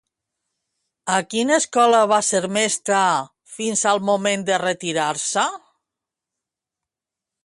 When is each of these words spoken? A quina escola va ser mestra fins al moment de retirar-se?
A 1.15 1.17
quina 1.33 1.57
escola 1.63 1.99
va 2.11 2.17
ser 2.29 2.41
mestra 2.57 3.01
fins 3.57 3.83
al 3.93 4.01
moment 4.09 4.47
de 4.49 4.57
retirar-se? 4.63 5.45